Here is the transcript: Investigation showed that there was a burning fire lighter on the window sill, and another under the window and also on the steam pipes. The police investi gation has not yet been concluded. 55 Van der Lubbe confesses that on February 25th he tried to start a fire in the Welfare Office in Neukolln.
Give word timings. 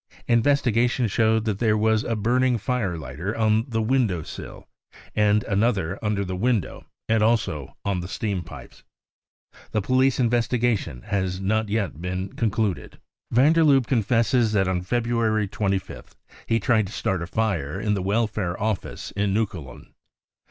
Investigation 0.27 1.07
showed 1.07 1.45
that 1.45 1.59
there 1.59 1.77
was 1.77 2.03
a 2.03 2.15
burning 2.15 2.57
fire 2.57 2.97
lighter 2.97 3.37
on 3.37 3.65
the 3.69 3.83
window 3.83 4.23
sill, 4.23 4.67
and 5.15 5.43
another 5.43 5.99
under 6.03 6.25
the 6.25 6.35
window 6.35 6.87
and 7.07 7.21
also 7.21 7.77
on 7.85 7.99
the 7.99 8.07
steam 8.07 8.41
pipes. 8.41 8.81
The 9.73 9.81
police 9.83 10.17
investi 10.17 10.59
gation 10.59 11.03
has 11.03 11.39
not 11.39 11.69
yet 11.69 12.01
been 12.01 12.29
concluded. 12.33 12.97
55 13.29 13.33
Van 13.35 13.53
der 13.53 13.61
Lubbe 13.63 13.85
confesses 13.85 14.53
that 14.53 14.67
on 14.67 14.81
February 14.81 15.47
25th 15.47 16.13
he 16.47 16.59
tried 16.59 16.87
to 16.87 16.93
start 16.93 17.21
a 17.21 17.27
fire 17.27 17.79
in 17.79 17.93
the 17.93 18.01
Welfare 18.01 18.59
Office 18.59 19.11
in 19.11 19.35
Neukolln. 19.35 19.93